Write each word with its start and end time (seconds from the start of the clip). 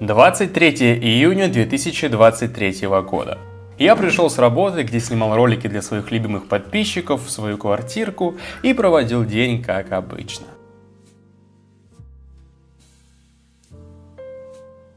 23 0.00 0.96
июня 1.00 1.48
2023 1.48 2.86
года. 3.02 3.36
Я 3.78 3.96
пришел 3.96 4.30
с 4.30 4.38
работы, 4.38 4.84
где 4.84 5.00
снимал 5.00 5.34
ролики 5.34 5.66
для 5.66 5.82
своих 5.82 6.12
любимых 6.12 6.46
подписчиков 6.46 7.26
в 7.26 7.30
свою 7.30 7.58
квартирку 7.58 8.36
и 8.62 8.74
проводил 8.74 9.24
день 9.24 9.60
как 9.60 9.90
обычно. 9.90 10.46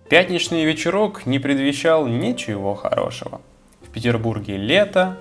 Пятничный 0.08 0.66
вечерок 0.66 1.25
не 1.25 1.39
предвещал 1.39 2.05
ничего 2.05 2.75
хорошего. 2.75 3.41
В 3.81 3.89
Петербурге 3.89 4.57
лето, 4.57 5.18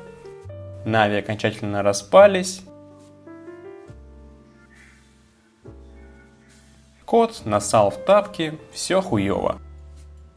Нави 0.85 1.17
окончательно 1.17 1.83
распались, 1.83 2.61
Кот 7.07 7.43
насал 7.47 7.91
в 7.91 7.97
тапки, 8.05 8.59
все 8.73 9.01
хуево. 9.01 9.59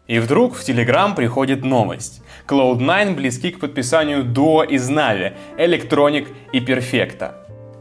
И 0.08 0.20
вдруг 0.20 0.56
в 0.56 0.68
Telegram 0.68 1.16
приходит 1.16 1.64
новость. 1.64 2.22
Cloud9 2.48 3.16
близки 3.16 3.52
к 3.52 3.60
подписанию 3.60 4.24
дуо 4.24 4.64
из 4.64 4.90
Na'Vi, 4.90 5.34
Electronic 5.58 6.28
и 6.52 6.60
Perfecta. 6.60 7.36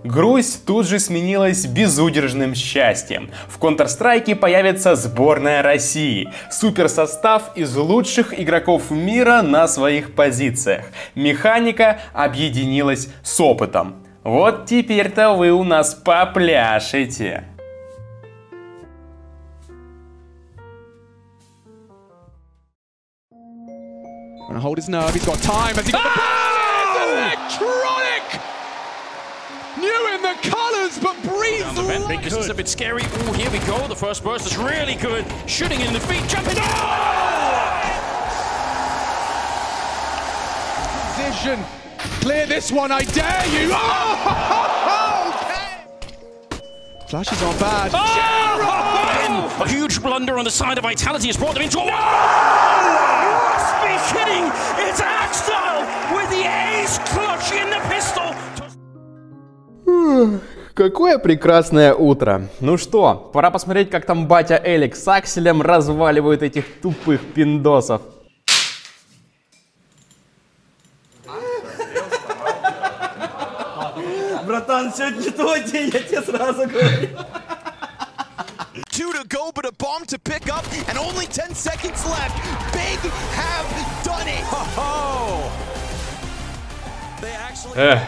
Грусть 0.05 0.67
тут 0.67 0.87
же 0.87 0.98
сменилась 0.98 1.65
безудержным 1.65 2.55
счастьем. 2.55 3.31
В 3.48 3.61
Counter-Strike 3.61 4.35
появится 4.35 4.97
сборная 4.97 5.62
России. 5.62 6.29
Суперсостав 6.51 7.57
из 7.57 7.77
лучших 7.77 8.39
игроков 8.39 8.91
мира 8.91 9.43
на 9.43 9.69
своих 9.69 10.15
позициях. 10.15 10.87
Механика 11.15 12.01
объединилась 12.12 13.11
с 13.23 13.41
опытом. 13.41 13.97
Вот 14.25 14.67
теперь-то 14.67 15.33
вы 15.34 15.51
у 15.53 15.62
нас 15.62 15.95
попляшете. 15.95 17.45
Gonna 24.47 24.61
hold 24.61 24.79
his 24.79 24.89
nerve. 24.89 25.12
He's 25.15 25.25
got 25.25 25.39
time. 25.39 25.77
Has 25.77 25.87
he 25.87 25.93
got 25.93 26.05
oh! 26.05 27.12
Electronic! 27.12 28.41
New 29.79 30.15
in 30.15 30.23
the 30.23 30.34
colours, 30.49 30.99
but 30.99 31.17
breathes 31.23 31.79
life. 31.79 32.09
Big 32.09 32.23
this 32.23 32.37
is 32.37 32.51
a 32.51 32.55
bit 32.55 32.69
scary. 32.69 33.03
Oh, 33.05 33.33
here 33.33 33.51
we 33.51 33.59
go. 33.61 33.87
The 33.89 33.97
first 33.97 34.23
burst 34.23 34.47
is 34.47 34.57
really 34.59 34.97
good. 34.97 35.25
Shooting 35.47 35.81
in 35.81 35.93
the 35.93 36.01
feet, 36.01 36.29
jumping. 36.29 36.57
Oh! 36.59 37.23
Vision. 41.17 41.65
Clear 42.21 42.47
this 42.47 42.71
one, 42.71 42.91
I 42.91 43.03
dare 43.03 43.47
you. 43.47 43.71
Oh! 43.73 44.89
Flashes 47.06 47.43
are 47.43 47.55
bad. 47.59 47.91
Oh! 47.95 49.59
A 49.62 49.69
huge 49.69 50.03
blunder 50.03 50.39
on 50.39 50.45
the 50.45 50.51
side 50.51 50.79
of 50.79 50.83
Vitality 50.83 51.29
has 51.29 51.37
brought 51.37 51.55
them 51.55 51.62
into 51.62 51.79
a... 51.79 51.87
No! 51.87 52.31
Be 54.93 54.98
kidding! 54.98 54.98
It's 54.98 55.01
Axtyle 55.01 55.87
with 56.15 56.31
the 56.31 56.45
ace 56.45 56.98
clutch 57.11 57.53
in 57.53 57.71
the 57.71 57.81
pistol. 57.89 58.35
Какое 60.75 61.19
прекрасное 61.19 61.95
утро. 61.95 62.49
Ну 62.61 62.79
что, 62.79 63.31
пора 63.33 63.51
посмотреть, 63.51 63.91
как 63.91 64.07
там 64.07 64.27
батя 64.27 64.61
Элик 64.65 64.97
с 64.97 65.07
Акселем 65.07 65.61
разваливают 65.61 66.43
этих 66.43 66.81
тупых 66.81 67.21
пиндосов. 67.34 68.03
Братан, 74.47 74.93
сегодня 74.93 75.21
не 75.21 75.31
твой 75.31 75.62
день, 75.65 75.91
я 75.93 76.01
тебе 76.01 76.23
сразу 76.23 76.67
говорю. 76.67 77.09
Two 78.91 79.12
to 79.12 79.25
go, 79.29 79.53
but 79.53 79.67
a 79.67 79.73
bomb 79.73 80.05
to 80.06 80.19
pick 80.19 80.49
up, 80.53 80.65
and 80.89 80.99
only 80.99 81.27
10 81.27 81.55
seconds 81.55 82.05
left. 82.06 82.81
They. 87.75 87.93
Uh. 87.93 88.07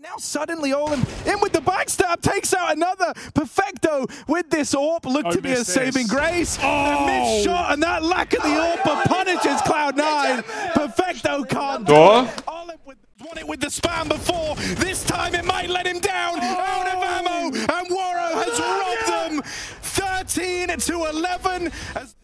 Now 0.00 0.18
suddenly 0.18 0.74
Olin 0.74 1.00
in 1.26 1.40
with 1.40 1.52
the 1.52 1.60
backstab 1.60 2.20
takes 2.20 2.52
out 2.52 2.76
another 2.76 3.14
perfecto 3.34 4.06
with 4.28 4.50
this 4.50 4.74
AWP. 4.74 5.06
Look 5.06 5.30
to 5.30 5.40
be 5.40 5.52
a 5.52 5.64
saving 5.64 6.08
grace. 6.08 6.58
Oh. 6.62 7.06
mid 7.06 7.42
shot 7.42 7.72
and 7.72 7.82
that 7.82 8.02
lack 8.02 8.34
of 8.34 8.42
the 8.42 8.48
AWP 8.48 9.04
punishes 9.06 9.60
Cloud9. 9.62 10.44
Perfecto 10.74 11.44
can't. 11.44 11.86
Do? 11.86 11.94
Olin 11.94 12.76
with 12.84 12.98
won 13.24 13.38
it 13.38 13.48
with 13.48 13.60
the 13.60 13.68
spam 13.68 14.08
before. 14.08 14.54
This 14.76 15.02
time 15.04 15.34
it 15.34 15.44
might 15.44 15.70
let 15.70 15.86
him 15.86 16.00
down. 16.00 16.38
Out 16.38 16.86
of 16.86 17.02
ammo, 17.02 17.46
and 17.46 17.88
Waro 17.88 18.44
has 18.44 18.60
robbed 18.60 19.42
them. 19.42 19.42
13 19.82 20.78
to 20.78 21.04
11. 21.06 21.72
As 21.94 22.14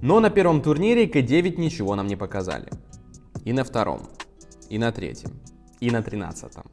Но 0.03 0.19
на 0.19 0.31
первом 0.31 0.63
турнире 0.63 1.07
К9 1.07 1.61
ничего 1.61 1.95
нам 1.95 2.09
не 2.09 2.17
показали. 2.17 2.69
И 3.45 3.53
на 3.53 3.63
втором, 3.63 4.03
и 4.69 4.77
на 4.77 4.91
третьем, 4.91 5.31
и 5.81 5.93
на 5.93 6.03
тринадцатом. 6.03 6.65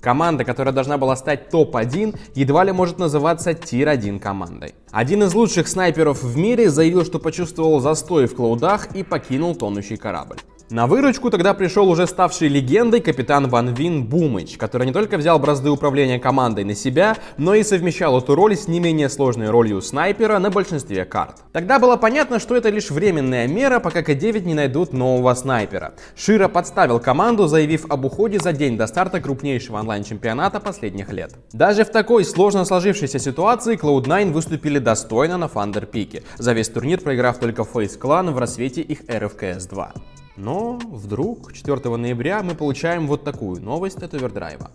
Команда, 0.00 0.44
которая 0.44 0.74
должна 0.74 0.98
была 0.98 1.16
стать 1.16 1.48
топ-1, 1.48 2.16
едва 2.34 2.64
ли 2.64 2.72
может 2.72 2.98
называться 2.98 3.54
тир-1 3.54 4.20
командой. 4.20 4.74
Один 4.90 5.22
из 5.22 5.34
лучших 5.34 5.66
снайперов 5.66 6.22
в 6.22 6.36
мире 6.36 6.68
заявил, 6.68 7.06
что 7.06 7.18
почувствовал 7.18 7.80
застой 7.80 8.26
в 8.26 8.36
клоудах 8.36 8.94
и 8.94 9.02
покинул 9.02 9.56
тонущий 9.56 9.96
корабль. 9.96 10.36
На 10.70 10.86
выручку 10.86 11.30
тогда 11.30 11.54
пришел 11.54 11.88
уже 11.88 12.06
ставший 12.06 12.48
легендой 12.48 13.00
капитан 13.00 13.48
Ван 13.48 13.72
Вин 13.72 14.04
Бумыч, 14.04 14.58
который 14.58 14.86
не 14.86 14.92
только 14.92 15.16
взял 15.16 15.38
бразды 15.38 15.70
управления 15.70 16.18
командой 16.18 16.64
на 16.64 16.74
себя, 16.74 17.16
но 17.38 17.54
и 17.54 17.62
совмещал 17.62 18.18
эту 18.18 18.34
роль 18.34 18.54
с 18.54 18.68
не 18.68 18.78
менее 18.78 19.08
сложной 19.08 19.48
ролью 19.48 19.80
снайпера 19.80 20.38
на 20.38 20.50
большинстве 20.50 21.06
карт. 21.06 21.36
Тогда 21.54 21.78
было 21.78 21.96
понятно, 21.96 22.38
что 22.38 22.54
это 22.54 22.68
лишь 22.68 22.90
временная 22.90 23.48
мера, 23.48 23.80
пока 23.80 24.02
К9 24.02 24.44
не 24.44 24.52
найдут 24.52 24.92
нового 24.92 25.32
снайпера. 25.32 25.94
Шира 26.14 26.48
подставил 26.48 27.00
команду, 27.00 27.46
заявив 27.46 27.86
об 27.88 28.04
уходе 28.04 28.38
за 28.38 28.52
день 28.52 28.76
до 28.76 28.86
старта 28.86 29.22
крупнейшего 29.22 29.78
онлайн-чемпионата 29.78 30.60
последних 30.60 31.10
лет. 31.10 31.32
Даже 31.54 31.86
в 31.86 31.90
такой 31.90 32.26
сложно 32.26 32.66
сложившейся 32.66 33.18
ситуации 33.18 33.78
Cloud9 33.78 34.32
выступили 34.32 34.78
достойно 34.78 35.38
на 35.38 35.48
Фандер 35.48 35.86
Пике, 35.86 36.24
за 36.36 36.52
весь 36.52 36.68
турнир 36.68 37.00
проиграв 37.00 37.38
только 37.38 37.62
Face 37.62 37.98
Clan 37.98 38.32
в 38.32 38.38
рассвете 38.38 38.82
их 38.82 38.98
РФКС 39.08 39.64
2. 39.64 39.94
Но 40.38 40.78
вдруг 40.78 41.52
4 41.52 41.96
ноября 41.96 42.44
мы 42.44 42.54
получаем 42.54 43.08
вот 43.08 43.24
такую 43.24 43.60
новость 43.60 44.02
от 44.04 44.14
OverDrive 44.14 44.56
'а. 44.56 44.70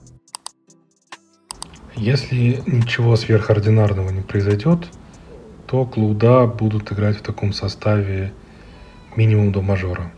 Если 1.96 2.62
ничего 2.66 3.16
сверхординарного 3.16 4.10
не 4.10 4.22
произойдет, 4.22 4.80
то 5.66 5.86
Клауды 5.86 6.48
будут 6.48 6.92
играть 6.92 7.18
в 7.18 7.22
таком 7.22 7.54
составе 7.54 8.34
минимум 9.16 9.54
до 9.54 9.62
мажора. 9.62 10.12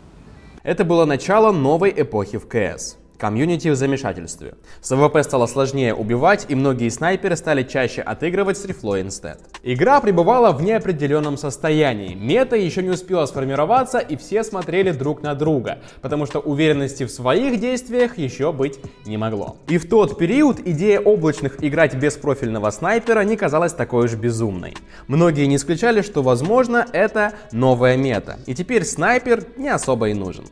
Это 0.64 0.84
было 0.84 1.04
начало 1.04 1.52
новой 1.52 1.94
эпохи 1.96 2.38
в 2.38 2.48
CS. 2.48 2.98
Комьюнити 3.18 3.68
в 3.68 3.76
замешательстве. 3.76 4.54
С 4.82 4.92
AWP 4.92 5.18
стало 5.22 5.46
сложнее 5.46 5.94
убивать, 5.94 6.46
и 6.48 6.54
многие 6.54 6.90
снайперы 6.90 7.34
стали 7.36 7.62
чаще 7.62 8.02
отыгрывать 8.02 8.58
с 8.58 8.64
рифлой 8.66 9.00
instead. 9.00 9.40
Игра 9.62 10.00
пребывала 10.00 10.52
в 10.52 10.62
неопределенном 10.62 11.38
состоянии. 11.38 12.14
Мета 12.14 12.56
еще 12.56 12.82
не 12.82 12.90
успела 12.90 13.24
сформироваться, 13.24 13.98
и 13.98 14.16
все 14.16 14.44
смотрели 14.44 14.90
друг 14.90 15.22
на 15.22 15.34
друга, 15.34 15.78
потому 16.02 16.26
что 16.26 16.40
уверенности 16.40 17.04
в 17.04 17.10
своих 17.10 17.58
действиях 17.58 18.18
еще 18.18 18.52
быть 18.52 18.78
не 19.06 19.16
могло. 19.16 19.56
И 19.68 19.78
в 19.78 19.88
тот 19.88 20.18
период 20.18 20.60
идея 20.60 21.00
облачных 21.00 21.64
играть 21.64 21.94
без 21.94 22.16
профильного 22.16 22.70
снайпера 22.70 23.22
не 23.22 23.36
казалась 23.36 23.72
такой 23.72 24.04
уж 24.04 24.14
безумной. 24.14 24.74
Многие 25.06 25.46
не 25.46 25.56
исключали, 25.56 26.02
что 26.02 26.22
возможно 26.22 26.86
это 26.92 27.32
новая 27.50 27.96
мета, 27.96 28.38
и 28.46 28.54
теперь 28.54 28.84
снайпер 28.84 29.44
не 29.56 29.68
особо 29.68 30.10
и 30.10 30.14
нужен. 30.14 30.44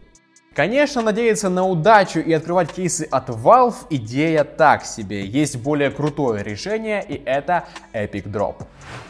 Конечно, 0.55 1.03
надеяться 1.03 1.49
на 1.49 1.67
удачу 1.67 2.21
и 2.21 2.33
открывать 2.33 2.73
кейсы 2.73 3.09
от 3.11 3.29
Valve 3.29 3.75
идея 3.91 4.45
так 4.45 4.85
себе. 4.87 5.27
Есть 5.27 5.57
более 5.57 5.91
крутое 5.91 6.45
решение 6.45 7.05
и 7.07 7.21
это 7.25 7.65
Epic 7.93 8.31
Drop. 8.31 8.65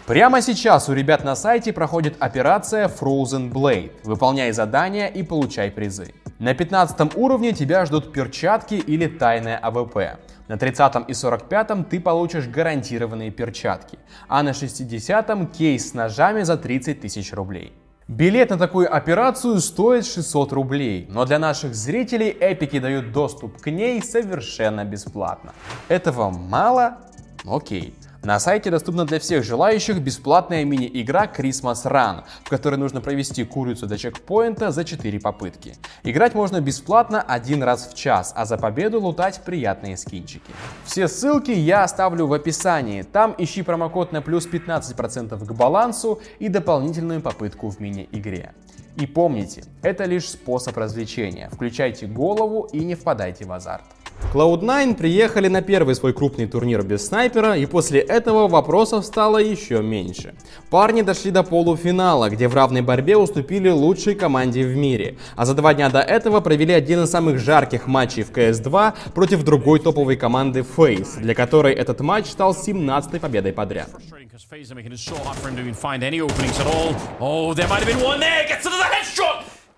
Прямо 0.07 0.41
сейчас 0.41 0.89
у 0.89 0.95
ребят 0.95 1.23
на 1.23 1.37
сайте 1.37 1.75
проходит 1.75 2.17
операция 2.19 2.89
Frozen 2.89 3.53
Blade. 3.53 3.93
Выполняй 4.05 4.53
задания 4.53 5.09
и 5.09 5.23
получай 5.23 5.71
призы. 5.71 6.15
На 6.39 6.55
15 6.55 7.15
уровне 7.15 7.53
тебя 7.53 7.85
ждут 7.85 8.11
перчатки 8.11 8.75
или 8.75 9.07
тайная 9.07 9.59
АВП. 9.59 10.19
На 10.49 10.57
30 10.57 11.09
и 11.09 11.13
45 11.13 11.89
ты 11.91 12.01
получишь 12.01 12.47
гарантированные 12.47 13.31
перчатки, 13.31 13.99
а 14.29 14.43
на 14.43 14.55
60 14.55 15.53
кейс 15.53 15.91
с 15.91 15.95
ножами 15.95 16.43
за 16.43 16.57
30 16.57 17.03
тысяч 17.03 17.35
рублей. 17.35 17.75
Билет 18.07 18.51
на 18.51 18.59
такую 18.59 18.95
операцию 18.95 19.61
стоит 19.61 20.05
600 20.05 20.53
рублей, 20.53 21.07
но 21.09 21.25
для 21.25 21.39
наших 21.39 21.75
зрителей 21.75 22.29
эпики 22.29 22.79
дают 22.79 23.13
доступ 23.13 23.57
к 23.63 23.71
ней 23.71 24.03
совершенно 24.03 24.85
бесплатно. 24.85 25.55
Этого 25.89 26.29
мало? 26.29 26.99
Окей. 27.47 27.95
На 28.25 28.41
сайте 28.41 28.71
доступна 28.71 29.05
для 29.05 29.19
всех 29.19 29.45
желающих 29.45 30.01
бесплатная 30.01 30.65
мини-игра 30.65 31.27
Christmas 31.27 31.85
Run, 31.85 32.25
в 32.43 32.49
которой 32.49 32.77
нужно 32.77 33.03
провести 33.03 33.45
курицу 33.45 33.87
до 33.87 33.99
чекпоинта 33.99 34.71
за 34.71 34.85
4 34.85 35.21
попытки. 35.21 35.77
Играть 36.05 36.35
можно 36.35 36.63
бесплатно 36.63 37.21
один 37.21 37.63
раз 37.63 37.87
в 37.87 37.95
час, 37.95 38.33
а 38.35 38.47
за 38.47 38.57
победу 38.57 38.99
лутать 38.99 39.43
приятные 39.45 39.99
скинчики. 39.99 40.53
Все 40.87 41.07
ссылки 41.07 41.51
я 41.51 41.85
оставлю 41.85 42.27
в 42.27 42.33
описании, 42.33 43.03
там 43.03 43.35
ищи 43.37 43.61
промокод 43.61 44.13
на 44.13 44.23
плюс 44.23 44.49
15% 44.49 45.45
к 45.45 45.53
балансу 45.53 46.23
и 46.39 46.49
дополнительную 46.49 47.21
попытку 47.21 47.69
в 47.69 47.79
мини-игре. 47.79 48.55
И 48.97 49.07
помните, 49.07 49.65
это 49.83 50.05
лишь 50.05 50.31
способ 50.31 50.79
развлечения, 50.79 51.51
включайте 51.53 52.07
голову 52.07 52.71
и 52.73 52.83
не 52.85 52.95
впадайте 52.95 53.45
в 53.45 53.53
азарт. 53.53 53.85
Cloud9 54.33 54.97
приехали 54.97 55.49
на 55.49 55.63
первый 55.63 55.95
свой 55.95 56.13
крупный 56.13 56.47
турнир 56.47 56.83
без 56.83 57.07
снайпера, 57.07 57.57
и 57.57 57.67
после 57.67 58.01
этого 58.01 58.49
вопросов 58.49 59.05
стало 59.05 59.39
еще 59.39 59.83
меньше. 59.83 60.35
Парни 60.71 61.03
дошли 61.03 61.31
до 61.31 61.43
полуфинала, 61.43 62.31
где 62.31 62.49
в 62.49 62.55
равной 62.55 62.83
борьбе 62.83 63.17
уступили 63.17 63.69
лучшей 63.69 64.15
команде 64.15 64.65
в 64.65 64.77
мире, 64.77 65.19
а 65.37 65.45
за 65.45 65.55
два 65.55 65.75
дня 65.75 65.89
до 65.89 66.01
этого 66.01 66.41
провели 66.41 66.73
один 66.73 67.05
из 67.05 67.11
самых 67.11 67.39
жарких 67.39 67.87
матчей 67.87 68.23
в 68.23 68.33
CS2 68.33 68.95
против 69.15 69.45
другой 69.45 69.79
топовой 69.79 70.17
команды 70.17 70.61
FaZe, 70.61 71.21
для 71.21 71.35
которой 71.35 71.75
этот 71.75 72.01
матч 72.01 72.27
стал 72.27 72.53
17-й 72.53 73.21
победой 73.21 73.53
подряд. 73.53 73.91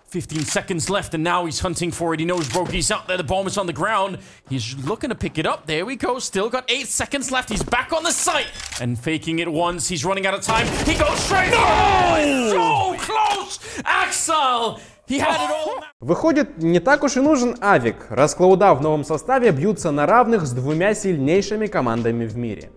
15 0.06 0.44
seconds 0.44 0.90
left, 0.90 1.14
and 1.14 1.24
now 1.24 1.46
he's 1.46 1.60
hunting 1.60 1.90
for 1.90 2.12
it. 2.12 2.20
He 2.20 2.26
knows 2.26 2.46
Brokey's 2.48 2.90
out 2.90 3.08
there. 3.08 3.16
The 3.16 3.24
bomb 3.24 3.46
is 3.46 3.56
on 3.56 3.66
the 3.66 3.72
ground. 3.72 4.18
He's 4.48 4.76
looking 4.86 5.08
to 5.08 5.14
pick 5.14 5.38
it 5.38 5.46
up. 5.46 5.66
There 5.66 5.86
we 5.86 5.96
go. 5.96 6.18
Still 6.18 6.50
got 6.50 6.70
eight 6.70 6.88
seconds 6.88 7.30
left. 7.30 7.48
He's 7.48 7.62
back 7.62 7.94
on 7.94 8.02
the 8.02 8.10
site 8.12 8.50
and 8.80 8.98
faking 8.98 9.38
it 9.38 9.50
once. 9.50 9.88
He's 9.88 10.04
running 10.04 10.26
out 10.26 10.34
of 10.34 10.42
time. 10.42 10.66
He 10.84 10.98
goes 10.98 11.18
straight. 11.18 11.50
No! 11.50 12.50
So 12.52 12.96
close! 12.98 13.58
Axel! 13.84 14.80
Выходит, 16.00 16.58
не 16.58 16.80
так 16.80 17.02
уж 17.04 17.16
и 17.16 17.20
нужен 17.20 17.56
Авик, 17.60 18.06
раз 18.08 18.34
Клауда 18.34 18.72
в 18.74 18.80
новом 18.80 19.04
составе 19.04 19.50
бьются 19.50 19.90
на 19.90 20.06
равных 20.06 20.46
с 20.46 20.52
двумя 20.52 20.94
сильнейшими 20.94 21.66
командами 21.66 22.24
в 22.26 22.36
мире. 22.36 22.70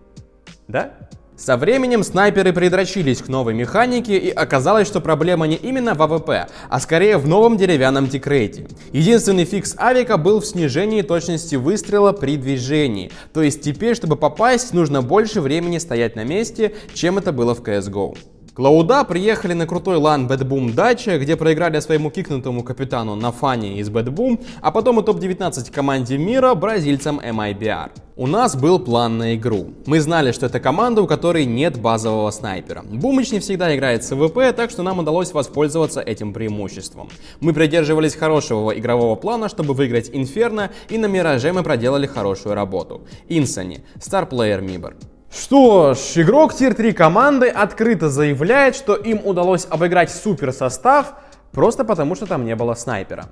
Да? 0.68 0.92
Со 1.41 1.57
временем 1.57 2.03
снайперы 2.03 2.53
придрочились 2.53 3.17
к 3.17 3.27
новой 3.27 3.55
механике 3.55 4.15
и 4.15 4.29
оказалось, 4.29 4.87
что 4.87 5.01
проблема 5.01 5.47
не 5.47 5.55
именно 5.55 5.95
в 5.95 6.03
АВП, 6.03 6.51
а 6.69 6.79
скорее 6.79 7.17
в 7.17 7.27
новом 7.27 7.57
деревянном 7.57 8.07
tickrate 8.07 8.55
е. 8.55 8.67
Единственный 8.91 9.45
фикс 9.45 9.73
авика 9.75 10.17
был 10.17 10.39
в 10.39 10.45
снижении 10.45 11.01
точности 11.01 11.55
выстрела 11.55 12.11
при 12.11 12.37
движении, 12.37 13.11
то 13.33 13.41
есть 13.41 13.63
теперь, 13.63 13.95
чтобы 13.95 14.17
попасть, 14.17 14.75
нужно 14.75 15.01
больше 15.01 15.41
времени 15.41 15.79
стоять 15.79 16.15
на 16.15 16.23
месте, 16.23 16.75
чем 16.93 17.17
это 17.17 17.31
было 17.31 17.55
в 17.55 17.61
CSGO. 17.61 18.15
Клауда 18.53 19.05
приехали 19.05 19.53
на 19.53 19.65
крутой 19.65 19.95
лан 19.95 20.27
Boom 20.27 20.73
Дача, 20.73 21.17
где 21.17 21.37
проиграли 21.37 21.79
своему 21.79 22.11
кикнутому 22.11 22.63
капитану 22.63 23.15
на 23.15 23.31
фане 23.31 23.79
из 23.79 23.89
Boom, 23.89 24.43
а 24.61 24.71
потом 24.71 24.99
и 24.99 25.03
топ-19 25.03 25.71
команде 25.71 26.17
мира 26.17 26.53
бразильцам 26.53 27.21
MIBR. 27.21 27.91
У 28.17 28.27
нас 28.27 28.57
был 28.57 28.79
план 28.79 29.17
на 29.19 29.35
игру. 29.35 29.67
Мы 29.85 30.01
знали, 30.01 30.33
что 30.33 30.47
это 30.47 30.59
команда, 30.59 31.01
у 31.01 31.07
которой 31.07 31.45
нет 31.45 31.79
базового 31.79 32.29
снайпера. 32.29 32.83
Бумыч 32.83 33.31
не 33.31 33.39
всегда 33.39 33.73
играет 33.73 34.03
с 34.03 34.13
ВП, 34.13 34.53
так 34.53 34.69
что 34.69 34.83
нам 34.83 34.99
удалось 34.99 35.31
воспользоваться 35.31 36.01
этим 36.01 36.33
преимуществом. 36.33 37.07
Мы 37.39 37.53
придерживались 37.53 38.15
хорошего 38.15 38.77
игрового 38.77 39.15
плана, 39.15 39.47
чтобы 39.47 39.73
выиграть 39.73 40.09
Инферно, 40.11 40.71
и 40.89 40.97
на 40.97 41.05
Мираже 41.05 41.53
мы 41.53 41.63
проделали 41.63 42.05
хорошую 42.05 42.53
работу. 42.53 43.01
Insani, 43.29 43.85
star 43.97 44.22
player 44.22 44.59
MIBR. 44.59 44.95
Что 45.33 45.93
ж, 45.93 46.21
игрок 46.21 46.53
tier 46.53 46.73
3 46.73 46.91
команды 46.91 47.47
открыто 47.47 48.09
заявляет, 48.09 48.75
что 48.75 48.95
им 48.95 49.21
удалось 49.23 49.65
обыграть 49.69 50.11
супер 50.11 50.51
состав 50.51 51.13
просто 51.53 51.85
потому, 51.85 52.15
что 52.15 52.25
там 52.25 52.43
не 52.43 52.53
было 52.53 52.73
снайпера. 52.73 53.29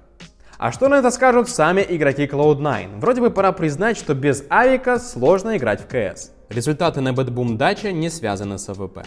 А 0.58 0.72
что 0.72 0.88
на 0.88 0.96
это 0.96 1.12
скажут 1.12 1.50
сами 1.50 1.86
игроки 1.88 2.26
Cloud9? 2.26 3.00
Вроде 3.00 3.20
бы 3.20 3.32
пора 3.32 3.52
признать, 3.52 3.98
что 3.98 4.14
без 4.14 4.46
авика 4.50 4.98
сложно 4.98 5.58
играть 5.58 5.82
в 5.82 5.94
CS. 5.94 6.32
Результаты 6.48 7.02
на 7.02 7.12
BetBoom 7.12 7.58
Dacha 7.58 7.92
не 7.92 8.10
связаны 8.10 8.58
с 8.58 8.70
АВП. 8.70 9.00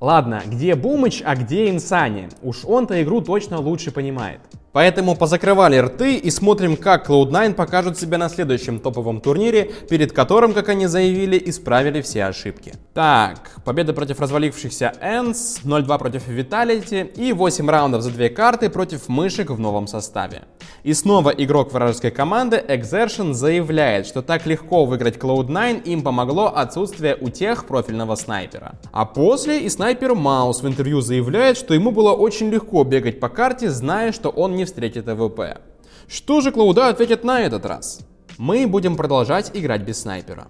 Ладно, 0.00 0.42
где 0.46 0.74
Бумыч, 0.76 1.22
а 1.24 1.36
где 1.36 1.68
Insani? 1.68 2.30
Уж 2.42 2.64
он-то 2.64 3.02
игру 3.02 3.20
точно 3.20 3.58
лучше 3.58 3.90
понимает. 3.90 4.40
Поэтому 4.72 5.16
позакрывали 5.16 5.78
рты 5.78 6.16
и 6.16 6.30
смотрим, 6.30 6.76
как 6.76 7.08
Cloud9 7.08 7.54
покажут 7.54 7.98
себя 7.98 8.18
на 8.18 8.28
следующем 8.28 8.80
топовом 8.80 9.20
турнире, 9.20 9.70
перед 9.88 10.12
которым, 10.12 10.52
как 10.52 10.68
они 10.68 10.86
заявили, 10.86 11.42
исправили 11.46 12.02
все 12.02 12.24
ошибки. 12.24 12.74
Так, 12.92 13.62
победа 13.64 13.94
против 13.94 14.20
развалившихся 14.20 14.92
ENCE, 15.02 15.64
0-2 15.64 15.98
против 15.98 16.28
Vitality 16.28 17.12
и 17.14 17.32
8 17.32 17.70
раундов 17.70 18.02
за 18.02 18.10
две 18.10 18.28
карты 18.28 18.68
против 18.68 19.08
мышек 19.08 19.50
в 19.50 19.58
новом 19.58 19.86
составе. 19.86 20.42
И 20.82 20.92
снова 20.92 21.30
игрок 21.30 21.72
вражеской 21.72 22.10
команды 22.10 22.56
xertioN 22.56 23.32
заявляет, 23.32 24.06
что 24.06 24.22
так 24.22 24.46
легко 24.46 24.84
выиграть 24.84 25.16
Cloud9 25.16 25.84
им 25.84 26.02
помогло 26.02 26.52
отсутствие 26.54 27.16
у 27.20 27.30
тех 27.30 27.66
профильного 27.66 28.16
снайпера. 28.16 28.74
А 28.92 29.06
после 29.06 29.60
и 29.60 29.68
снайпер 29.68 30.14
MOUZ 30.14 30.62
в 30.62 30.68
интервью 30.68 31.00
заявляет, 31.00 31.56
что 31.56 31.74
ему 31.74 31.90
было 31.90 32.12
очень 32.12 32.50
легко 32.50 32.84
бегать 32.84 33.18
по 33.18 33.28
карте, 33.28 33.70
зная, 33.70 34.12
что 34.12 34.28
он 34.28 34.57
не 34.58 34.66
встретит 34.66 35.08
АВП. 35.08 35.62
Что 36.06 36.42
же 36.42 36.52
Cloud'а 36.52 36.88
ответит 36.88 37.24
на 37.24 37.40
этот 37.40 37.64
раз? 37.64 38.00
Мы 38.36 38.66
будем 38.66 38.96
продолжать 38.96 39.50
играть 39.54 39.82
без 39.82 40.02
снайпера. 40.02 40.46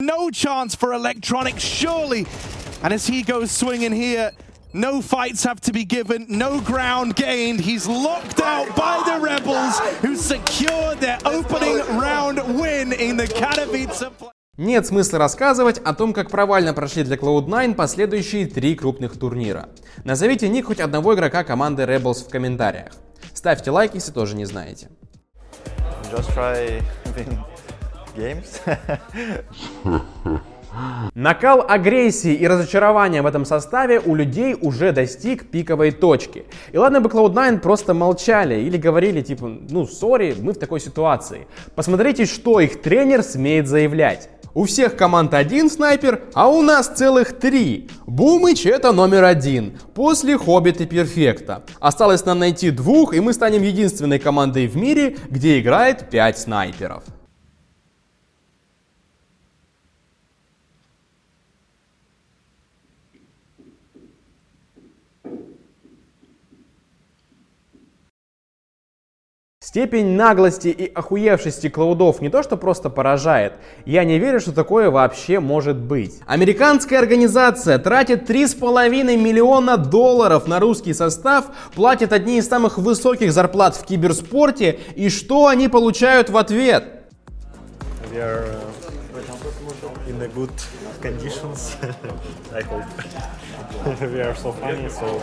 No 0.00 0.30
chance 0.30 0.74
for 0.76 0.92
Electronic, 0.92 1.58
surely. 1.58 2.26
And 2.82 2.92
as 2.92 3.06
he 3.06 3.22
goes 3.22 3.50
swinging 3.50 3.92
here, 3.92 4.30
no 4.72 5.02
fights 5.02 5.42
have 5.44 5.60
to 5.62 5.72
be 5.72 5.84
given, 5.84 6.26
no 6.28 6.60
ground 6.60 7.16
gained. 7.16 7.60
He's 7.60 7.88
locked 7.88 8.40
out 8.40 8.68
by 8.76 9.02
the 9.04 9.18
Rebels, 9.20 9.80
who 10.00 10.14
secured 10.14 11.00
their 11.00 11.18
opening 11.24 11.78
round 11.98 12.38
win 12.60 12.92
in 12.92 13.16
the 13.16 13.26
Katowice. 13.26 14.37
Нет 14.58 14.88
смысла 14.88 15.20
рассказывать 15.20 15.78
о 15.78 15.94
том, 15.94 16.12
как 16.12 16.30
провально 16.30 16.74
прошли 16.74 17.04
для 17.04 17.14
Cloud9 17.14 17.76
последующие 17.76 18.44
три 18.48 18.74
крупных 18.74 19.16
турнира. 19.16 19.68
Назовите 20.02 20.48
ник 20.48 20.66
хоть 20.66 20.80
одного 20.80 21.14
игрока 21.14 21.44
команды 21.44 21.84
Rebels 21.84 22.26
в 22.26 22.28
комментариях. 22.28 22.90
Ставьте 23.32 23.70
лайк, 23.70 23.94
если 23.94 24.10
тоже 24.10 24.34
не 24.34 24.46
знаете. 24.46 24.88
Just 26.10 26.34
try 26.34 26.82
games. 28.16 28.60
Накал 31.14 31.64
агрессии 31.68 32.34
и 32.34 32.46
разочарования 32.46 33.22
в 33.22 33.26
этом 33.26 33.44
составе 33.44 34.00
у 34.00 34.16
людей 34.16 34.56
уже 34.60 34.90
достиг 34.90 35.52
пиковой 35.52 35.92
точки. 35.92 36.46
И 36.72 36.78
ладно 36.78 37.00
бы 37.00 37.08
Cloud9 37.08 37.60
просто 37.60 37.94
молчали 37.94 38.56
или 38.56 38.76
говорили 38.76 39.22
типа, 39.22 39.46
ну, 39.70 39.86
сори, 39.86 40.34
мы 40.36 40.52
в 40.52 40.58
такой 40.58 40.80
ситуации. 40.80 41.46
Посмотрите, 41.76 42.26
что 42.26 42.58
их 42.58 42.82
тренер 42.82 43.22
смеет 43.22 43.68
заявлять. 43.68 44.28
У 44.58 44.64
всех 44.64 44.96
команд 44.96 45.34
один 45.34 45.70
снайпер, 45.70 46.24
а 46.34 46.48
у 46.48 46.62
нас 46.62 46.88
целых 46.88 47.38
три. 47.38 47.88
Бумыч 48.08 48.66
это 48.66 48.90
номер 48.90 49.22
один, 49.22 49.78
после 49.94 50.36
Хоббит 50.36 50.80
и 50.80 50.84
Перфекта. 50.84 51.62
Осталось 51.78 52.24
нам 52.24 52.40
найти 52.40 52.72
двух, 52.72 53.14
и 53.14 53.20
мы 53.20 53.34
станем 53.34 53.62
единственной 53.62 54.18
командой 54.18 54.66
в 54.66 54.76
мире, 54.76 55.16
где 55.30 55.60
играет 55.60 56.10
пять 56.10 56.40
снайперов. 56.40 57.04
Степень 69.68 70.16
наглости 70.16 70.68
и 70.68 70.90
охуевшести 70.94 71.68
клаудов 71.68 72.22
не 72.22 72.30
то 72.30 72.42
что 72.42 72.56
просто 72.56 72.88
поражает, 72.88 73.52
я 73.84 74.04
не 74.04 74.18
верю, 74.18 74.40
что 74.40 74.52
такое 74.52 74.90
вообще 74.90 75.40
может 75.40 75.76
быть. 75.76 76.20
Американская 76.26 76.98
организация 76.98 77.78
тратит 77.78 78.30
3,5 78.30 79.18
миллиона 79.18 79.76
долларов 79.76 80.46
на 80.46 80.58
русский 80.58 80.94
состав, 80.94 81.50
платит 81.74 82.14
одни 82.14 82.38
из 82.38 82.48
самых 82.48 82.78
высоких 82.78 83.30
зарплат 83.30 83.76
в 83.76 83.84
киберспорте, 83.84 84.80
и 84.96 85.10
что 85.10 85.48
они 85.48 85.68
получают 85.68 86.30
в 86.30 86.38
ответ? 86.38 87.04
We 88.10 88.16
are 88.16 88.46
uh, 88.46 88.67
good 90.34 90.52
conditions, 91.00 91.76
I 92.52 92.62
hope. 92.62 92.84
we 94.00 94.20
are 94.20 94.34
so 94.34 94.52
funny, 94.52 94.88
so 94.88 95.20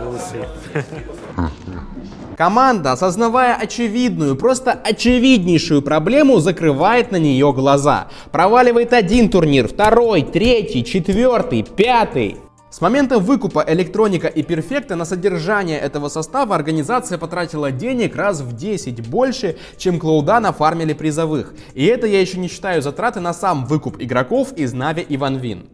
we'll 0.00 0.18
see. 0.18 0.44
Команда, 2.36 2.92
осознавая 2.92 3.56
очевидную, 3.56 4.36
просто 4.36 4.72
очевиднейшую 4.72 5.82
проблему, 5.82 6.38
закрывает 6.38 7.10
на 7.10 7.16
нее 7.16 7.52
глаза. 7.52 8.08
Проваливает 8.30 8.92
один 8.92 9.28
турнир, 9.28 9.66
второй, 9.66 10.22
третий, 10.22 10.84
четвертый, 10.84 11.64
пятый. 11.64 12.36
С 12.78 12.80
момента 12.80 13.18
выкупа 13.18 13.64
электроника 13.66 14.28
и 14.28 14.44
перфекта 14.44 14.94
на 14.94 15.04
содержание 15.04 15.80
этого 15.80 16.08
состава 16.08 16.54
организация 16.54 17.18
потратила 17.18 17.72
денег 17.72 18.14
раз 18.14 18.40
в 18.40 18.54
10 18.54 19.08
больше, 19.08 19.58
чем 19.76 19.98
Клоуда 19.98 20.38
нафармили 20.38 20.92
призовых. 20.92 21.54
И 21.74 21.84
это 21.86 22.06
я 22.06 22.20
еще 22.20 22.38
не 22.38 22.46
считаю 22.46 22.80
затраты 22.80 23.18
на 23.18 23.34
сам 23.34 23.66
выкуп 23.66 24.00
игроков 24.00 24.52
из 24.52 24.74
Нави 24.74 25.02
и 25.02 25.16
Ван 25.16 25.38
Вин. 25.38 25.68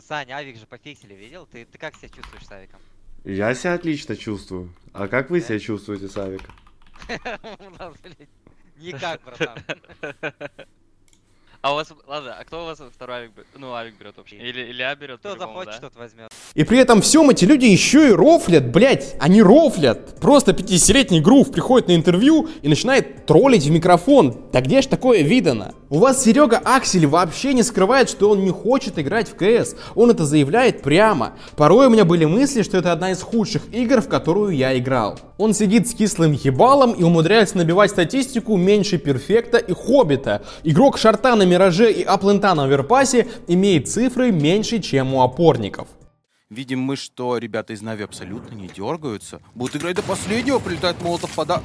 Саня, 0.00 0.38
Авик 0.38 0.56
же 0.56 0.66
пофиксили, 0.66 1.14
видел? 1.14 1.46
Ты, 1.46 1.64
ты 1.64 1.78
как 1.78 1.94
себя 1.94 2.08
чувствуешь 2.08 2.44
с 2.44 2.50
Авиком? 2.50 2.80
Я 3.22 3.54
себя 3.54 3.74
отлично 3.74 4.16
чувствую. 4.16 4.74
А 4.92 5.06
как 5.06 5.30
вы 5.30 5.40
себя 5.40 5.60
чувствуете, 5.60 6.08
Савик? 6.08 6.42
Никак, 8.80 9.20
братан. 9.24 9.58
А 11.62 11.72
у 11.72 11.76
вас, 11.76 11.92
ладно, 12.06 12.34
а 12.36 12.44
кто 12.44 12.62
у 12.62 12.66
вас 12.66 12.82
второй 12.92 13.18
авик 13.18 13.32
берет? 13.34 13.46
Ну, 13.54 13.72
авик 13.72 13.94
берет 13.94 14.16
вообще. 14.16 14.36
Или, 14.36 14.62
или 14.62 14.82
А 14.82 14.94
берет, 14.96 15.20
Кто 15.20 15.36
захочет, 15.36 15.74
да? 15.74 15.80
тот 15.80 15.94
возьмет. 15.94 16.32
И 16.54 16.64
при 16.64 16.78
этом 16.78 17.00
всем 17.00 17.30
эти 17.30 17.46
люди 17.46 17.64
еще 17.64 18.10
и 18.10 18.12
рофлят, 18.12 18.70
блять, 18.70 19.14
они 19.18 19.42
рофлят. 19.42 20.20
Просто 20.20 20.52
50-летний 20.52 21.20
грув 21.20 21.50
приходит 21.50 21.88
на 21.88 21.96
интервью 21.96 22.48
и 22.60 22.68
начинает 22.68 23.24
троллить 23.24 23.64
в 23.64 23.70
микрофон. 23.70 24.36
Да 24.52 24.60
где 24.60 24.82
ж 24.82 24.86
такое 24.86 25.22
видано? 25.22 25.72
У 25.88 25.98
вас 25.98 26.22
Серега 26.24 26.60
Аксель 26.62 27.06
вообще 27.06 27.54
не 27.54 27.62
скрывает, 27.62 28.10
что 28.10 28.30
он 28.30 28.44
не 28.44 28.50
хочет 28.50 28.98
играть 28.98 29.28
в 29.28 29.34
КС. 29.34 29.74
Он 29.94 30.10
это 30.10 30.26
заявляет 30.26 30.82
прямо. 30.82 31.32
Порой 31.56 31.86
у 31.86 31.90
меня 31.90 32.04
были 32.04 32.26
мысли, 32.26 32.62
что 32.62 32.76
это 32.76 32.92
одна 32.92 33.12
из 33.12 33.22
худших 33.22 33.62
игр, 33.72 34.02
в 34.02 34.08
которую 34.08 34.54
я 34.54 34.76
играл. 34.78 35.18
Он 35.38 35.54
сидит 35.54 35.88
с 35.88 35.94
кислым 35.94 36.32
ебалом 36.32 36.92
и 36.92 37.02
умудряется 37.02 37.56
набивать 37.56 37.90
статистику 37.90 38.58
меньше 38.58 38.98
Перфекта 38.98 39.56
и 39.56 39.72
Хоббита. 39.72 40.42
Игрок 40.64 40.98
Шарта 40.98 41.34
на 41.34 41.44
Мираже 41.44 41.90
и 41.90 42.02
Аплента 42.02 42.54
на 42.54 42.64
Оверпасе 42.64 43.26
имеет 43.48 43.88
цифры 43.88 44.30
меньше, 44.32 44.80
чем 44.80 45.14
у 45.14 45.22
опорников. 45.22 45.88
Видим 46.52 46.80
мы, 46.80 46.96
что 46.96 47.38
ребята 47.38 47.72
из 47.72 47.80
Нави 47.80 48.04
абсолютно 48.04 48.54
не 48.54 48.68
дергаются. 48.68 49.40
Будут 49.54 49.76
играть 49.76 49.96
до 49.96 50.02
последнего, 50.02 50.58
прилетает 50.58 51.00
молотов 51.00 51.34
пода... 51.34 51.62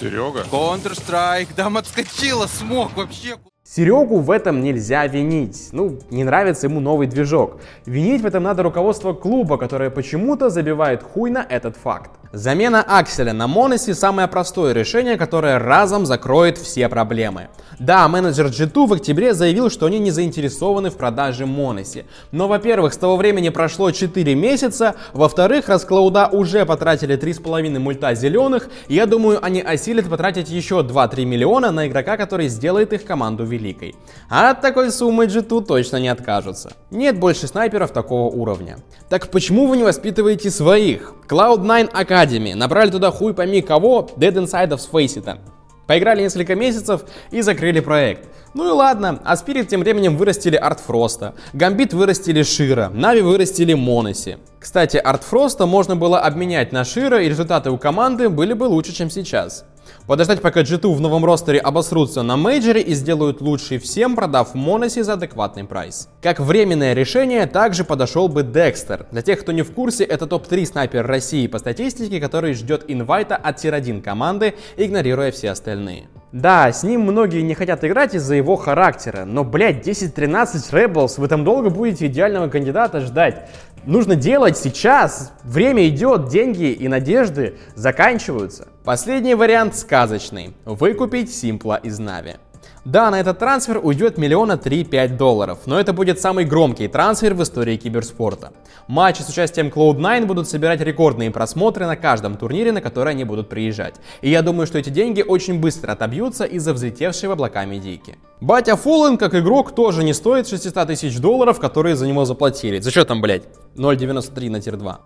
Серега? 0.00 0.40
Counter-Strike, 0.50 1.50
там 1.54 1.76
отскочила, 1.76 2.48
смог 2.48 2.96
вообще. 2.96 3.36
Серегу 3.62 4.18
в 4.18 4.32
этом 4.32 4.60
нельзя 4.60 5.06
винить. 5.06 5.68
Ну, 5.70 6.00
не 6.10 6.24
нравится 6.24 6.66
ему 6.66 6.80
новый 6.80 7.06
движок. 7.06 7.60
Винить 7.86 8.22
в 8.22 8.26
этом 8.26 8.42
надо 8.42 8.64
руководство 8.64 9.12
клуба, 9.12 9.56
которое 9.56 9.90
почему-то 9.90 10.50
забивает 10.50 11.04
хуй 11.04 11.30
на 11.30 11.46
этот 11.48 11.76
факт. 11.76 12.10
Замена 12.32 12.80
Акселя 12.80 13.32
на 13.32 13.48
Моносе 13.48 13.92
самое 13.92 14.28
простое 14.28 14.72
решение, 14.72 15.16
которое 15.16 15.58
разом 15.58 16.06
закроет 16.06 16.58
все 16.58 16.88
проблемы. 16.88 17.48
Да, 17.80 18.06
менеджер 18.06 18.46
G2 18.46 18.86
в 18.86 18.92
октябре 18.92 19.34
заявил, 19.34 19.68
что 19.68 19.86
они 19.86 19.98
не 19.98 20.12
заинтересованы 20.12 20.90
в 20.90 20.96
продаже 20.96 21.46
Моноси. 21.46 22.04
Но, 22.30 22.46
во-первых, 22.46 22.94
с 22.94 22.96
того 22.98 23.16
времени 23.16 23.48
прошло 23.48 23.90
4 23.90 24.36
месяца, 24.36 24.94
во-вторых, 25.12 25.68
раз 25.68 25.84
уже 26.30 26.64
потратили 26.66 27.18
3,5 27.18 27.78
мульта 27.80 28.14
зеленых, 28.14 28.68
я 28.88 29.06
думаю, 29.06 29.44
они 29.44 29.60
осилят 29.60 30.08
потратить 30.08 30.50
еще 30.50 30.82
2-3 30.82 31.24
миллиона 31.24 31.72
на 31.72 31.88
игрока, 31.88 32.16
который 32.16 32.46
сделает 32.46 32.92
их 32.92 33.04
команду 33.04 33.44
великой. 33.44 33.96
А 34.28 34.50
от 34.50 34.60
такой 34.60 34.92
суммы 34.92 35.24
G2 35.24 35.64
точно 35.64 35.96
не 35.96 36.08
откажутся. 36.08 36.74
Нет 36.92 37.18
больше 37.18 37.48
снайперов 37.48 37.90
такого 37.90 38.32
уровня. 38.32 38.78
Так 39.08 39.32
почему 39.32 39.66
вы 39.66 39.78
не 39.78 39.82
воспитываете 39.82 40.52
своих? 40.52 41.14
Cloud9 41.30 41.92
Academy. 41.92 42.54
Набрали 42.56 42.90
туда 42.90 43.12
хуй 43.12 43.32
пойми 43.34 43.62
кого, 43.62 44.10
Dead 44.16 44.34
Inside 44.34 44.70
of 44.70 44.80
Faceit. 44.90 45.38
Поиграли 45.86 46.22
несколько 46.22 46.56
месяцев 46.56 47.02
и 47.30 47.40
закрыли 47.40 47.78
проект. 47.78 48.28
Ну 48.52 48.68
и 48.68 48.72
ладно, 48.72 49.20
а 49.24 49.34
Spirit 49.34 49.66
тем 49.66 49.80
временем 49.80 50.16
вырастили 50.16 50.56
Артфроста, 50.56 51.34
Гамбит 51.52 51.94
вырастили 51.94 52.42
Шира, 52.42 52.90
Нави 52.92 53.20
вырастили 53.20 53.74
m0NESY. 53.74 54.38
Кстати, 54.58 54.96
Артфроста 54.96 55.66
можно 55.66 55.94
было 55.94 56.18
обменять 56.18 56.72
на 56.72 56.84
Шира, 56.84 57.22
и 57.22 57.28
результаты 57.28 57.70
у 57.70 57.78
команды 57.78 58.28
были 58.28 58.52
бы 58.52 58.64
лучше, 58.64 58.92
чем 58.92 59.08
сейчас. 59.08 59.64
Подождать, 60.06 60.42
пока 60.42 60.62
G2 60.62 60.94
в 60.94 61.00
новом 61.00 61.24
ростере 61.24 61.58
обосрутся 61.58 62.22
на 62.22 62.36
мейджоре 62.36 62.80
и 62.80 62.94
сделают 62.94 63.40
лучший 63.40 63.78
всем, 63.78 64.16
продав 64.16 64.54
m0NESY 64.54 65.02
за 65.02 65.12
адекватный 65.12 65.64
прайс. 65.64 66.08
Как 66.22 66.40
временное 66.40 66.94
решение 66.94 67.46
также 67.46 67.84
подошел 67.84 68.28
бы 68.28 68.42
Декстер. 68.42 69.06
Для 69.10 69.22
тех, 69.22 69.40
кто 69.40 69.52
не 69.52 69.62
в 69.62 69.72
курсе, 69.72 70.04
это 70.04 70.26
топ-3 70.26 70.66
снайпер 70.66 71.06
России 71.06 71.46
по 71.46 71.58
статистике, 71.58 72.20
который 72.20 72.54
ждет 72.54 72.84
инвайта 72.88 73.36
от 73.36 73.56
tier-1 73.56 74.02
команды, 74.02 74.54
игнорируя 74.76 75.30
все 75.30 75.50
остальные. 75.50 76.08
Да, 76.32 76.70
с 76.72 76.84
ним 76.84 77.00
многие 77.00 77.40
не 77.40 77.54
хотят 77.54 77.84
играть 77.84 78.14
из-за 78.14 78.36
его 78.36 78.54
характера, 78.54 79.24
но, 79.24 79.42
блядь, 79.42 79.84
10-13 79.84 80.46
Rebels, 80.70 81.14
вы 81.18 81.26
там 81.26 81.42
долго 81.42 81.70
будете 81.70 82.06
идеального 82.06 82.48
кандидата 82.48 83.00
ждать. 83.00 83.48
Нужно 83.86 84.14
делать 84.14 84.58
сейчас. 84.58 85.32
Время 85.42 85.88
идет, 85.88 86.28
деньги 86.28 86.72
и 86.72 86.88
надежды 86.88 87.56
заканчиваются. 87.74 88.68
Последний 88.84 89.34
вариант 89.34 89.76
сказочный. 89.76 90.54
Выкупить 90.64 91.34
Симпла 91.34 91.76
из 91.76 91.98
Нави. 91.98 92.36
Да, 92.84 93.10
на 93.10 93.20
этот 93.20 93.38
трансфер 93.38 93.78
уйдет 93.82 94.16
миллиона 94.16 94.52
3-5 94.52 95.16
долларов, 95.18 95.58
но 95.66 95.78
это 95.78 95.92
будет 95.92 96.18
самый 96.18 96.46
громкий 96.46 96.88
трансфер 96.88 97.34
в 97.34 97.42
истории 97.42 97.76
киберспорта. 97.76 98.52
Матчи 98.88 99.20
с 99.20 99.28
участием 99.28 99.68
Cloud9 99.68 100.24
будут 100.24 100.48
собирать 100.48 100.80
рекордные 100.80 101.30
просмотры 101.30 101.86
на 101.86 101.96
каждом 101.96 102.38
турнире, 102.38 102.72
на 102.72 102.80
который 102.80 103.12
они 103.12 103.24
будут 103.24 103.50
приезжать. 103.50 103.96
И 104.22 104.30
я 104.30 104.40
думаю, 104.40 104.66
что 104.66 104.78
эти 104.78 104.88
деньги 104.88 105.20
очень 105.20 105.60
быстро 105.60 105.92
отобьются 105.92 106.44
из-за 106.44 106.72
взлетевшей 106.72 107.28
в 107.28 107.32
облака 107.32 107.66
медийки. 107.66 108.16
Батя 108.40 108.76
Фуллен, 108.76 109.18
как 109.18 109.34
игрок, 109.34 109.74
тоже 109.74 110.02
не 110.02 110.14
стоит 110.14 110.48
600 110.48 110.86
тысяч 110.86 111.18
долларов, 111.18 111.60
которые 111.60 111.96
за 111.96 112.06
него 112.06 112.24
заплатили. 112.24 112.80
За 112.80 112.90
что 112.90 113.04
там, 113.04 113.20
блять? 113.20 113.42
0.93 113.76 114.50
на 114.50 114.60
тир 114.60 114.78
2. 114.78 115.00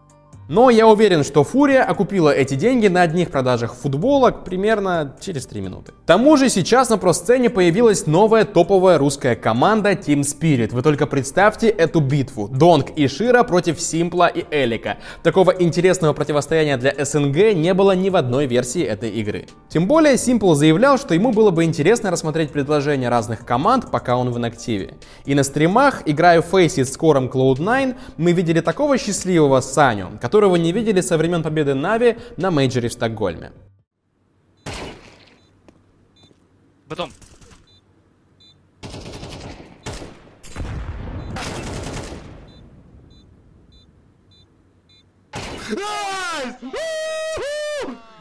Но 0.46 0.68
я 0.68 0.86
уверен, 0.86 1.24
что 1.24 1.42
Фурия 1.42 1.82
окупила 1.82 2.28
эти 2.28 2.54
деньги 2.54 2.86
на 2.88 3.00
одних 3.00 3.30
продажах 3.30 3.74
футболок 3.74 4.44
примерно 4.44 5.16
через 5.18 5.46
3 5.46 5.60
минуты. 5.62 5.92
К 5.92 6.06
тому 6.06 6.36
же 6.36 6.50
сейчас 6.50 6.90
на 6.90 6.98
просцене 6.98 7.48
появилась 7.48 8.06
новая 8.06 8.44
топовая 8.44 8.98
русская 8.98 9.36
команда 9.36 9.92
Team 9.92 10.20
Spirit. 10.20 10.74
Вы 10.74 10.82
только 10.82 11.06
представьте 11.06 11.68
эту 11.68 12.00
битву. 12.00 12.48
Донг 12.48 12.90
и 12.90 13.08
Шира 13.08 13.42
против 13.42 13.80
Симпла 13.80 14.26
и 14.26 14.44
Элика. 14.50 14.98
Такого 15.22 15.50
интересного 15.50 16.12
противостояния 16.12 16.76
для 16.76 16.92
СНГ 17.02 17.54
не 17.54 17.72
было 17.72 17.92
ни 17.92 18.10
в 18.10 18.16
одной 18.16 18.46
версии 18.46 18.82
этой 18.82 19.08
игры. 19.12 19.46
Тем 19.70 19.86
более 19.86 20.18
Симпл 20.18 20.52
заявлял, 20.52 20.98
что 20.98 21.14
ему 21.14 21.32
было 21.32 21.52
бы 21.52 21.64
интересно 21.64 22.10
рассмотреть 22.10 22.50
предложения 22.50 23.08
разных 23.08 23.46
команд, 23.46 23.90
пока 23.90 24.18
он 24.18 24.30
в 24.30 24.36
инактиве. 24.36 24.94
И 25.24 25.34
на 25.34 25.42
стримах, 25.42 26.02
играя 26.04 26.42
в 26.42 26.52
Faceit 26.52 26.84
с 26.84 26.96
кором 26.98 27.30
Cloud9, 27.32 27.94
мы 28.18 28.32
видели 28.32 28.60
такого 28.60 28.98
счастливого 28.98 29.62
Саню, 29.62 30.18
которого 30.35 30.57
не 30.57 30.73
видели 30.73 31.00
со 31.00 31.17
времен 31.17 31.45
победы 31.45 31.75
Нави 31.75 32.17
на 32.37 32.50
мейджоре 32.50 32.88
в 32.88 32.93
Стокгольме. 32.93 33.53
Потом. 36.88 37.11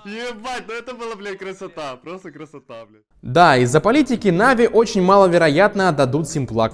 Ебать, 0.05 0.63
ну 0.67 0.73
это 0.73 0.93
была, 0.93 1.15
блядь, 1.15 1.37
красота. 1.37 1.95
Просто 1.95 2.31
красота, 2.31 2.85
блядь. 2.85 3.03
Да, 3.21 3.55
из-за 3.57 3.79
политики 3.79 4.27
Нави 4.27 4.67
очень 4.67 5.01
маловероятно 5.01 5.87
отдадут 5.87 6.27
Симпла 6.27 6.67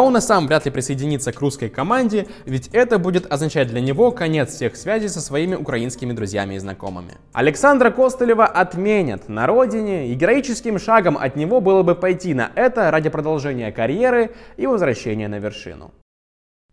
он 0.00 0.16
и 0.16 0.20
сам 0.20 0.48
вряд 0.48 0.64
ли 0.64 0.72
присоединится 0.72 1.30
к 1.30 1.40
русской 1.40 1.68
команде, 1.68 2.26
ведь 2.44 2.68
это 2.72 2.98
будет 2.98 3.32
означать 3.32 3.68
для 3.68 3.80
него 3.80 4.10
конец 4.10 4.52
всех 4.52 4.74
связей 4.74 5.08
со 5.08 5.20
своими 5.20 5.54
украинскими 5.54 6.12
друзьями 6.12 6.54
и 6.54 6.58
знакомыми. 6.58 7.12
Александра 7.32 7.92
Костылева 7.92 8.46
отменят 8.46 9.28
на 9.28 9.46
родине, 9.46 10.08
и 10.08 10.14
героическим 10.14 10.80
шагом 10.80 11.16
от 11.16 11.36
него 11.36 11.60
было 11.60 11.84
бы 11.84 11.94
пойти 11.94 12.34
на 12.34 12.50
это 12.56 12.90
ради 12.90 13.10
продолжения 13.10 13.70
карьеры 13.70 14.34
и 14.56 14.66
возвращения 14.66 15.28
на 15.28 15.38
вершину. 15.38 15.92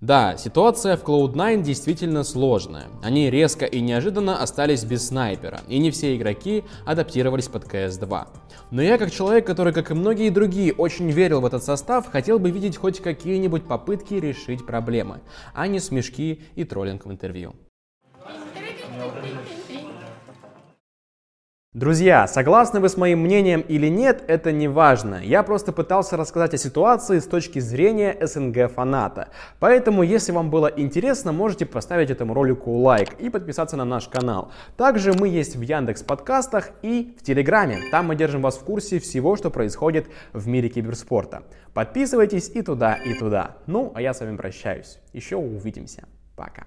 Да, 0.01 0.36
ситуация 0.36 0.98
в 0.98 1.03
Cloud9 1.03 1.62
действительно 1.62 2.24
сложная. 2.24 2.88
Они 3.03 3.29
резко 3.29 3.65
и 3.65 3.79
неожиданно 3.81 4.41
остались 4.41 4.84
без 4.84 5.08
снайпера, 5.08 5.62
и 5.67 5.77
не 5.77 5.91
все 5.91 6.15
игроки 6.15 6.63
адаптировались 6.88 7.48
под 7.48 7.65
CS2. 7.65 8.27
Но 8.72 8.81
я, 8.81 8.98
как 8.98 9.12
человек, 9.12 9.46
который, 9.46 9.74
как 9.74 9.91
и 9.91 9.93
многие 9.93 10.31
другие, 10.31 10.74
очень 10.74 11.12
верил 11.12 11.41
в 11.41 11.46
этот 11.46 11.63
состав, 11.63 12.12
хотел 12.12 12.39
бы 12.39 12.50
видеть 12.50 12.77
хоть 12.77 13.00
какие-нибудь 13.00 13.67
попытки 13.67 14.15
решить 14.15 14.65
проблемы, 14.65 15.22
а 15.53 15.67
не 15.67 15.79
смешки 15.79 16.41
и 16.55 16.63
троллинг 16.63 17.05
в 17.05 17.12
интервью. 17.12 17.53
Друзья, 21.74 22.28
согласны 22.28 22.82
вы 22.82 22.90
с 22.90 22.98
моим 22.98 23.20
мнением 23.22 23.62
или 23.62 23.88
нет, 23.88 24.25
это 24.28 24.51
не 24.51 24.68
важно. 24.68 25.22
Я 25.24 25.42
просто 25.42 25.72
пытался 25.72 26.18
рассказать 26.18 26.54
о 26.54 26.58
ситуации 26.58 27.20
с 27.20 27.25
точки 27.25 27.60
зрения 27.60 28.18
СНГ 28.20 28.70
фаната. 28.70 29.30
Поэтому, 29.62 30.04
если 30.04 30.34
вам 30.34 30.50
было 30.50 30.68
интересно, 30.68 31.32
можете 31.32 31.66
поставить 31.66 32.10
этому 32.10 32.34
ролику 32.34 32.74
лайк 32.74 33.13
и 33.20 33.30
подписаться 33.30 33.78
на 33.78 33.86
наш 33.86 34.10
канал. 34.10 34.51
Также 34.75 35.13
мы 35.13 35.30
есть 35.30 35.56
в 35.56 35.62
Яндекс 35.62 36.04
подкастах 36.04 36.72
и 36.82 37.16
в 37.18 37.24
Телеграме. 37.24 37.80
Там 37.90 38.08
мы 38.08 38.18
держим 38.18 38.42
вас 38.42 38.58
в 38.58 38.66
курсе 38.66 39.00
всего, 39.00 39.38
что 39.38 39.50
происходит 39.50 40.08
в 40.34 40.50
мире 40.50 40.68
киберспорта. 40.68 41.44
Подписывайтесь 41.74 42.50
и 42.54 42.63
туда, 42.63 42.96
и 42.96 43.13
туда. 43.13 43.56
Ну, 43.66 43.94
а 43.96 44.01
я 44.01 44.13
с 44.13 44.20
вами 44.20 44.36
прощаюсь. 44.36 45.00
Еще 45.13 45.38
увидимся. 45.38 46.04
Пока. 46.36 46.66